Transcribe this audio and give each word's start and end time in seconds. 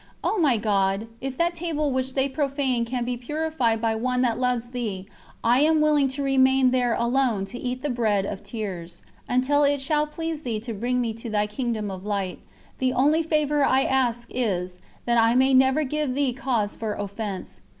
O 0.23 0.39
my 0.39 0.57
God, 0.57 1.05
if 1.21 1.37
that 1.37 1.53
table 1.53 1.91
which 1.91 2.15
they 2.15 2.27
profane 2.27 2.85
can 2.85 3.05
be 3.05 3.15
purified 3.17 3.79
by 3.79 3.93
one 3.93 4.23
that 4.23 4.39
loves 4.39 4.69
Thee, 4.69 5.05
I 5.43 5.59
am 5.59 5.79
willing 5.79 6.07
to 6.07 6.23
remain 6.23 6.71
there 6.71 6.95
alone 6.95 7.45
to 7.45 7.59
eat 7.59 7.83
the 7.83 7.89
bread 7.91 8.25
of 8.25 8.41
tears, 8.41 9.03
until 9.29 9.63
it 9.63 9.79
shall 9.79 10.07
please 10.07 10.41
Thee 10.41 10.59
to 10.61 10.73
bring 10.73 11.01
me 11.01 11.13
to 11.13 11.29
Thy 11.29 11.45
Kingdom 11.45 11.91
of 11.91 12.03
Light: 12.03 12.39
the 12.79 12.93
only 12.93 13.21
favour 13.21 13.63
I 13.63 13.81
ask 13.83 14.27
is, 14.33 14.79
that 15.05 15.19
I 15.19 15.35
may 15.35 15.53
never 15.53 15.83
give 15.83 16.15
Thee 16.15 16.33
cause 16.33 16.75
for 16.75 16.95
offence. 16.95 17.61